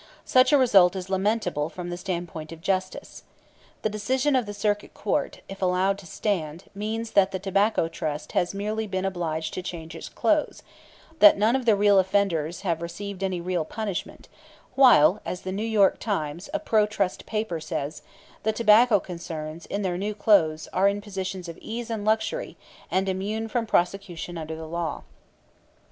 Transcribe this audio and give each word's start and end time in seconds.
Such 0.25 0.51
a 0.51 0.57
result 0.57 0.95
is 0.95 1.11
lamentable 1.11 1.69
from 1.69 1.91
the 1.91 1.95
standpoint 1.95 2.51
of 2.51 2.59
justice. 2.59 3.21
The 3.83 3.89
decision 3.89 4.35
of 4.35 4.47
the 4.47 4.51
Circuit 4.55 4.95
Court, 4.95 5.41
if 5.47 5.61
allowed 5.61 5.99
to 5.99 6.07
stand, 6.07 6.63
means 6.73 7.11
that 7.11 7.29
the 7.31 7.37
Tobacco 7.37 7.87
Trust 7.87 8.31
has 8.31 8.51
merely 8.55 8.87
been 8.87 9.05
obliged 9.05 9.53
to 9.53 9.61
change 9.61 9.95
its 9.95 10.09
clothes, 10.09 10.63
that 11.19 11.37
none 11.37 11.55
of 11.55 11.65
the 11.67 11.75
real 11.75 11.99
offenders 11.99 12.61
have 12.61 12.81
received 12.81 13.21
any 13.21 13.39
real 13.39 13.63
punishment, 13.63 14.27
while, 14.73 15.21
as 15.23 15.41
the 15.43 15.51
New 15.51 15.61
York 15.63 15.99
Times, 15.99 16.49
a 16.51 16.57
pro 16.57 16.87
trust 16.87 17.27
paper, 17.27 17.59
says, 17.59 18.01
the 18.41 18.51
tobacco 18.51 18.99
concerns, 18.99 19.67
in 19.67 19.83
their 19.83 19.99
new 19.99 20.15
clothes, 20.15 20.67
are 20.73 20.87
in 20.87 20.99
positions 21.01 21.47
of 21.47 21.59
"ease 21.59 21.91
and 21.91 22.03
luxury," 22.03 22.57
and 22.89 23.07
"immune 23.07 23.47
from 23.47 23.67
prosecution 23.67 24.35
under 24.35 24.55
the 24.55 24.65
law." 24.67 25.03